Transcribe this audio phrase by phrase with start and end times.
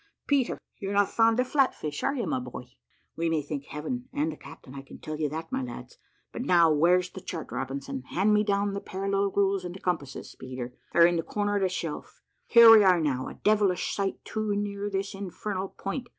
[0.25, 2.65] Peter, you're not fond of flatfish, are you, my boy?
[3.15, 5.99] We may thank Heaven and the captain, I can tell you that, my lads;
[6.31, 8.01] but now, where's the chart, Robinson?
[8.05, 11.61] Hand me down the parallel rules and compasses, Peter; they are in the corner of
[11.61, 12.23] the shelf.
[12.47, 16.09] Here we are now, a devilish sight too near this infernal point.